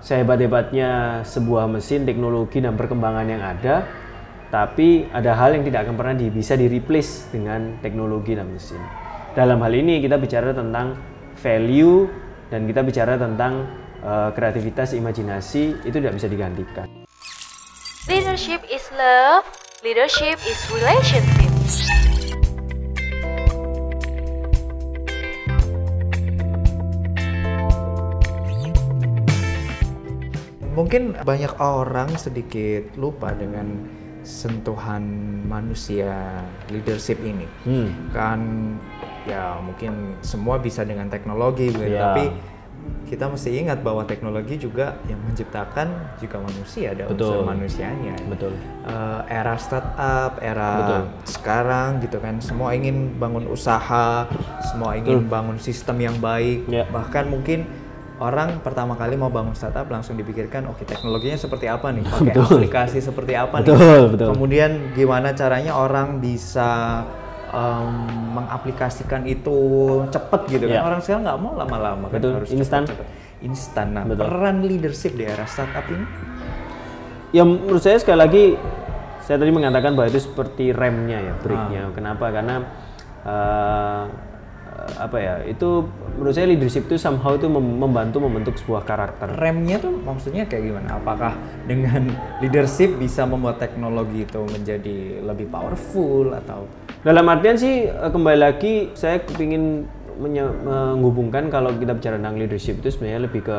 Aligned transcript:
sehebat-hebatnya 0.00 1.22
sebuah 1.26 1.66
mesin, 1.66 2.06
teknologi 2.06 2.62
dan 2.62 2.78
perkembangan 2.78 3.26
yang 3.26 3.42
ada, 3.42 3.86
tapi 4.48 5.04
ada 5.12 5.36
hal 5.36 5.58
yang 5.58 5.64
tidak 5.68 5.84
akan 5.88 5.94
pernah 5.98 6.14
di, 6.16 6.26
bisa 6.32 6.56
di 6.56 6.66
replace 6.70 7.28
dengan 7.28 7.76
teknologi 7.84 8.32
dan 8.32 8.48
mesin. 8.48 8.80
Dalam 9.36 9.60
hal 9.60 9.72
ini 9.76 10.00
kita 10.00 10.16
bicara 10.16 10.56
tentang 10.56 10.96
value 11.38 12.08
dan 12.48 12.64
kita 12.64 12.80
bicara 12.80 13.20
tentang 13.20 13.68
uh, 14.00 14.32
kreativitas, 14.32 14.96
imajinasi 14.96 15.84
itu 15.84 15.96
tidak 16.00 16.16
bisa 16.16 16.26
digantikan. 16.26 16.88
Leadership 18.08 18.64
is 18.72 18.88
love, 18.96 19.44
leadership 19.84 20.40
is 20.48 20.58
relationship. 20.72 22.07
Mungkin 30.78 31.18
banyak 31.18 31.58
orang 31.58 32.14
sedikit 32.14 32.94
lupa 32.94 33.34
dengan 33.34 33.82
sentuhan 34.22 35.02
manusia 35.42 36.46
leadership 36.70 37.18
ini 37.18 37.50
hmm. 37.66 38.14
kan 38.14 38.38
ya 39.26 39.58
mungkin 39.58 40.14
semua 40.22 40.62
bisa 40.62 40.86
dengan 40.86 41.10
teknologi 41.10 41.74
gitu 41.74 41.82
yeah. 41.82 42.14
tapi 42.14 42.30
kita 43.10 43.26
mesti 43.26 43.50
ingat 43.58 43.80
bahwa 43.82 44.04
teknologi 44.04 44.60
juga 44.60 45.00
yang 45.10 45.18
menciptakan 45.24 46.14
juga 46.20 46.38
manusia 46.44 46.94
ada 46.94 47.10
unsur 47.10 47.42
manusianya 47.42 48.14
betul 48.30 48.52
uh, 48.86 49.24
era 49.26 49.58
startup 49.58 50.38
era 50.38 50.72
betul. 50.78 51.02
sekarang 51.26 51.98
gitu 52.04 52.22
kan 52.22 52.38
semua 52.38 52.76
ingin 52.76 53.16
bangun 53.18 53.48
usaha 53.50 54.28
semua 54.70 54.94
ingin 54.94 55.24
betul. 55.26 55.32
bangun 55.32 55.58
sistem 55.58 55.96
yang 55.98 56.16
baik 56.22 56.68
yeah. 56.70 56.86
bahkan 56.92 57.26
mungkin 57.26 57.66
orang 58.18 58.58
pertama 58.60 58.98
kali 58.98 59.14
mau 59.14 59.30
bangun 59.30 59.54
startup 59.54 59.86
langsung 59.86 60.18
dipikirkan 60.18 60.66
oke 60.66 60.82
okay, 60.82 60.94
teknologinya 60.94 61.38
seperti 61.38 61.66
apa 61.70 61.94
nih 61.94 62.04
pakai 62.12 62.34
aplikasi 62.34 62.98
seperti 62.98 63.32
apa 63.38 63.62
betul, 63.62 63.78
nih 63.78 64.10
betul. 64.14 64.28
kemudian 64.34 64.70
gimana 64.92 65.32
caranya 65.38 65.78
orang 65.78 66.18
bisa 66.18 67.02
um, 67.54 68.10
mengaplikasikan 68.34 69.22
itu 69.24 69.58
cepet 70.10 70.40
gitu 70.50 70.64
yeah. 70.66 70.82
kan 70.82 70.84
ya. 70.84 70.88
orang 70.90 71.00
sekarang 71.00 71.22
nggak 71.24 71.38
mau 71.40 71.52
lama-lama 71.54 72.06
kan 72.10 72.20
harus 72.20 72.50
instan 72.50 72.82
instan 73.38 73.94
nah 73.94 74.02
betul. 74.02 74.26
peran 74.26 74.66
leadership 74.66 75.14
di 75.14 75.24
era 75.24 75.46
startup 75.46 75.86
ini 75.86 76.06
ya 77.30 77.46
menurut 77.46 77.82
saya 77.82 78.02
sekali 78.02 78.18
lagi 78.18 78.44
saya 79.22 79.36
tadi 79.36 79.52
mengatakan 79.52 79.92
bahwa 79.92 80.08
itu 80.08 80.24
seperti 80.24 80.72
remnya 80.72 81.20
ya 81.20 81.34
breaknya 81.38 81.82
ah. 81.86 81.92
kenapa 81.92 82.26
karena 82.32 82.56
uh, 83.28 84.27
apa 84.98 85.16
ya 85.22 85.34
itu 85.46 85.86
menurut 86.18 86.34
saya 86.34 86.50
leadership 86.50 86.90
itu 86.90 86.98
somehow 86.98 87.38
itu 87.38 87.46
membantu 87.48 88.18
membentuk 88.18 88.58
sebuah 88.58 88.82
karakter 88.82 89.30
remnya 89.38 89.78
tuh 89.78 89.94
maksudnya 89.94 90.44
kayak 90.50 90.74
gimana 90.74 90.98
apakah 90.98 91.38
dengan 91.64 92.10
leadership 92.42 92.98
bisa 92.98 93.22
membuat 93.24 93.62
teknologi 93.62 94.26
itu 94.26 94.42
menjadi 94.42 95.22
lebih 95.22 95.46
powerful 95.48 96.34
atau 96.34 96.66
dalam 97.06 97.24
artian 97.30 97.54
sih 97.54 97.86
eh, 97.86 98.10
kembali 98.10 98.38
lagi 98.38 98.90
saya 98.98 99.22
ingin 99.38 99.86
menghubungkan 100.18 101.46
kalau 101.46 101.70
kita 101.78 101.94
bicara 101.94 102.18
tentang 102.18 102.42
leadership 102.42 102.82
itu 102.82 102.90
sebenarnya 102.90 103.30
lebih 103.30 103.46
ke 103.46 103.58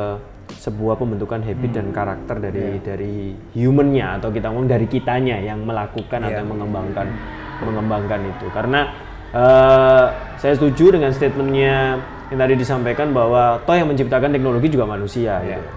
sebuah 0.60 1.00
pembentukan 1.00 1.40
habit 1.40 1.72
hmm. 1.72 1.78
dan 1.78 1.88
karakter 1.96 2.36
dari 2.42 2.68
yeah. 2.68 2.84
dari 2.84 3.16
humannya 3.56 4.20
atau 4.20 4.28
kita 4.34 4.52
ngomong 4.52 4.68
dari 4.68 4.88
kitanya 4.92 5.40
yang 5.40 5.64
melakukan 5.64 6.20
yeah. 6.20 6.36
atau 6.36 6.44
mengembangkan 6.44 7.08
mengembangkan 7.64 8.22
itu 8.28 8.46
karena 8.52 8.92
Uh, 9.30 10.10
saya 10.42 10.58
setuju 10.58 10.98
dengan 10.98 11.14
statementnya 11.14 12.02
yang 12.34 12.40
tadi 12.42 12.54
disampaikan 12.58 13.14
bahwa 13.14 13.62
toh 13.62 13.78
yang 13.78 13.90
menciptakan 13.90 14.34
teknologi 14.34 14.74
juga 14.74 14.90
manusia. 14.90 15.38
Yeah. 15.46 15.62
Gitu. 15.62 15.70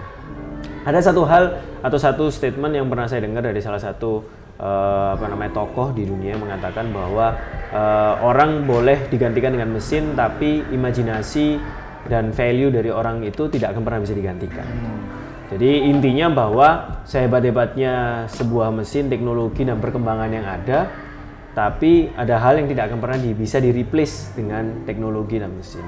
Ada 0.83 0.99
satu 0.99 1.23
hal 1.23 1.43
atau 1.79 1.97
satu 2.01 2.23
statement 2.27 2.75
yang 2.75 2.89
pernah 2.89 3.07
saya 3.07 3.23
dengar 3.23 3.45
dari 3.45 3.61
salah 3.63 3.79
satu 3.79 4.25
uh, 4.59 5.15
apa 5.15 5.25
namanya 5.31 5.55
tokoh 5.55 5.95
di 5.95 6.03
dunia 6.03 6.35
yang 6.35 6.43
mengatakan 6.43 6.91
bahwa 6.91 7.39
uh, 7.71 8.13
orang 8.19 8.67
boleh 8.67 9.07
digantikan 9.07 9.55
dengan 9.55 9.71
mesin, 9.71 10.11
tapi 10.17 10.65
imajinasi 10.73 11.61
dan 12.11 12.35
value 12.35 12.67
dari 12.67 12.91
orang 12.91 13.23
itu 13.23 13.47
tidak 13.47 13.77
akan 13.77 13.81
pernah 13.87 14.01
bisa 14.03 14.15
digantikan. 14.17 14.67
Hmm. 14.67 15.01
Jadi 15.53 15.85
intinya 15.85 16.33
bahwa 16.33 16.99
sehebat-hebatnya 17.05 18.25
sebuah 18.27 18.73
mesin, 18.73 19.07
teknologi 19.07 19.61
dan 19.63 19.77
perkembangan 19.77 20.29
yang 20.33 20.47
ada, 20.49 20.89
tapi 21.53 22.09
ada 22.17 22.41
hal 22.41 22.57
yang 22.57 22.67
tidak 22.69 22.89
akan 22.89 22.99
pernah 22.99 23.19
di, 23.21 23.31
bisa 23.37 23.61
di 23.61 23.69
replace 23.69 24.33
dengan 24.33 24.85
teknologi 24.89 25.37
dan 25.37 25.53
mesin. 25.53 25.85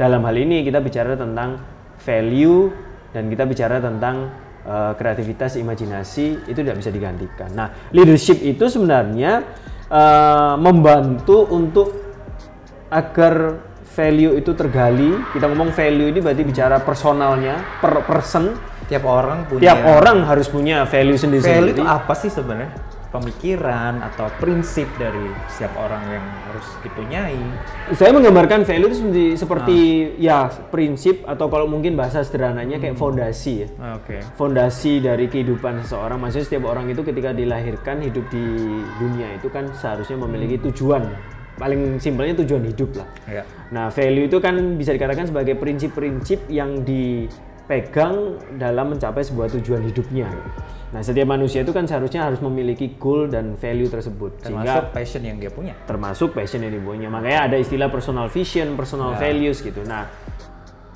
Dalam 0.00 0.24
hal 0.24 0.36
ini 0.40 0.64
kita 0.64 0.80
bicara 0.80 1.12
tentang 1.14 1.60
value 2.00 2.72
dan 3.12 3.28
kita 3.28 3.44
bicara 3.44 3.76
tentang 3.76 4.32
uh, 4.64 4.96
kreativitas, 4.96 5.60
imajinasi 5.60 6.48
itu 6.48 6.58
tidak 6.64 6.80
bisa 6.80 6.88
digantikan. 6.88 7.52
Nah, 7.52 7.92
leadership 7.92 8.40
itu 8.40 8.72
sebenarnya 8.72 9.44
uh, 9.92 10.56
membantu 10.56 11.44
untuk 11.52 11.92
agar 12.88 13.60
value 13.92 14.40
itu 14.40 14.56
tergali. 14.56 15.12
Kita 15.36 15.44
ngomong 15.52 15.76
value 15.76 16.08
ini 16.08 16.18
berarti 16.24 16.42
bicara 16.42 16.80
personalnya, 16.80 17.60
per 17.84 18.00
person. 18.08 18.56
Tiap 18.88 19.04
orang 19.04 19.44
punya. 19.44 19.72
Tiap 19.72 19.80
orang 19.88 20.24
harus 20.24 20.48
punya 20.48 20.88
value 20.88 21.20
sendiri-sendiri. 21.20 21.76
Value 21.76 21.76
itu 21.76 21.84
apa 21.84 22.12
sih 22.16 22.32
sebenarnya? 22.32 22.72
Pemikiran 23.12 24.00
atau 24.00 24.32
prinsip 24.40 24.88
dari 24.96 25.28
setiap 25.52 25.76
orang 25.76 26.00
yang 26.08 26.24
harus 26.48 26.66
dipunyai. 26.80 27.38
Saya 27.92 28.10
menggambarkan 28.16 28.64
value 28.64 28.88
itu 28.88 28.96
seperti, 29.04 29.22
seperti 29.36 29.78
nah. 29.78 30.24
ya 30.24 30.38
prinsip 30.72 31.22
atau 31.28 31.46
kalau 31.52 31.68
mungkin 31.68 31.94
bahasa 31.94 32.24
sederhananya 32.24 32.80
kayak 32.80 32.96
hmm. 32.96 33.04
fondasi 33.04 33.52
ya. 33.62 33.68
Ah, 33.76 34.00
oke. 34.00 34.08
Okay. 34.08 34.20
Fondasi 34.34 35.04
dari 35.04 35.28
kehidupan 35.28 35.84
seseorang. 35.84 36.18
Maksudnya 36.18 36.46
setiap 36.48 36.64
orang 36.72 36.88
itu 36.88 37.04
ketika 37.04 37.36
dilahirkan 37.36 38.00
hidup 38.00 38.24
di 38.32 38.44
dunia 38.96 39.36
itu 39.36 39.52
kan 39.52 39.68
seharusnya 39.76 40.16
memiliki 40.16 40.56
hmm. 40.56 40.64
tujuan. 40.72 41.04
Paling 41.60 42.00
simpelnya 42.00 42.40
tujuan 42.42 42.64
hidup 42.64 42.96
lah. 42.96 43.08
Ya. 43.28 43.44
Nah, 43.68 43.92
value 43.92 44.24
itu 44.24 44.40
kan 44.40 44.56
bisa 44.80 44.96
dikatakan 44.96 45.28
sebagai 45.28 45.52
prinsip-prinsip 45.60 46.48
yang 46.48 46.80
dipegang 47.62 48.42
dalam 48.58 48.92
mencapai 48.92 49.22
sebuah 49.22 49.48
tujuan 49.58 49.86
hidupnya. 49.86 50.28
Nah, 50.92 51.00
setiap 51.00 51.24
manusia 51.24 51.64
itu 51.64 51.72
kan 51.72 51.88
seharusnya 51.88 52.28
harus 52.28 52.42
memiliki 52.44 52.98
goal 53.00 53.30
dan 53.30 53.56
value 53.56 53.88
tersebut. 53.88 54.44
Termasuk 54.44 54.66
sehingga 54.66 54.92
passion 54.92 55.22
yang 55.24 55.38
dia 55.40 55.48
punya. 55.48 55.74
Termasuk 55.88 56.28
passion 56.36 56.60
yang 56.60 56.72
dia 56.74 56.84
punya. 56.84 57.08
Makanya 57.08 57.48
ada 57.48 57.56
istilah 57.56 57.88
personal 57.88 58.28
vision, 58.28 58.76
personal 58.76 59.16
ya. 59.16 59.24
values 59.24 59.64
gitu. 59.64 59.80
Nah, 59.88 60.04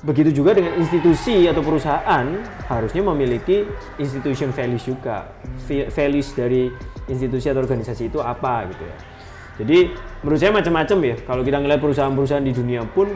begitu 0.05 0.29
juga 0.43 0.53
dengan 0.53 0.77
institusi 0.77 1.49
atau 1.49 1.65
perusahaan 1.65 2.25
harusnya 2.69 3.01
memiliki 3.09 3.65
institution 3.97 4.53
values 4.53 4.85
juga. 4.85 5.33
Values 5.89 6.29
dari 6.37 6.69
institusi 7.09 7.49
atau 7.49 7.65
organisasi 7.65 8.13
itu 8.13 8.21
apa 8.21 8.69
gitu 8.69 8.83
ya. 8.85 8.97
Jadi 9.57 9.77
menurut 10.21 10.37
saya 10.37 10.53
macam-macam 10.53 10.97
ya. 11.01 11.15
Kalau 11.25 11.41
kita 11.41 11.57
ngeliat 11.57 11.81
perusahaan-perusahaan 11.81 12.45
di 12.45 12.53
dunia 12.53 12.85
pun 12.85 13.09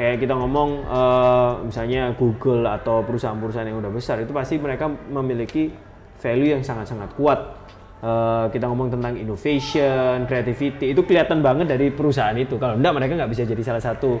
kayak 0.00 0.16
kita 0.24 0.32
ngomong 0.32 0.88
uh, 0.88 1.60
misalnya 1.60 2.16
Google 2.16 2.64
atau 2.64 3.04
perusahaan-perusahaan 3.04 3.68
yang 3.68 3.84
udah 3.84 3.92
besar 3.92 4.16
itu 4.24 4.32
pasti 4.32 4.56
mereka 4.56 4.88
memiliki 4.88 5.68
value 6.16 6.56
yang 6.56 6.64
sangat-sangat 6.64 7.12
kuat. 7.20 7.60
Uh, 8.00 8.48
kita 8.48 8.64
ngomong 8.64 8.88
tentang 8.88 9.12
innovation, 9.12 10.24
creativity, 10.24 10.96
itu 10.96 11.04
kelihatan 11.04 11.44
banget 11.44 11.68
dari 11.68 11.92
perusahaan 11.92 12.32
itu. 12.32 12.56
Kalau 12.56 12.80
enggak, 12.80 12.96
mereka 12.96 13.12
nggak 13.12 13.28
bisa 13.28 13.44
jadi 13.44 13.60
salah 13.60 13.84
satu 13.84 14.16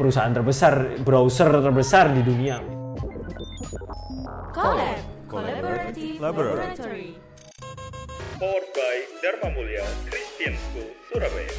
perusahaan 0.00 0.32
terbesar, 0.32 1.04
browser 1.04 1.52
terbesar 1.52 2.08
di 2.16 2.24
dunia. 2.24 2.56
Collab, 4.56 4.96
Collaborative 5.28 6.16
Laboratory. 6.24 7.20
Powered 8.40 8.68
by 8.72 8.96
Dharma 9.20 9.48
Mulia 9.52 9.84
Christian 10.08 10.56
School, 10.56 10.88
Surabaya. 11.12 11.52